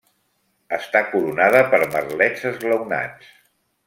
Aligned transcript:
Està 0.77 1.01
coronada 1.11 1.61
per 1.73 1.81
merlets 1.97 2.47
esglaonats. 2.53 3.29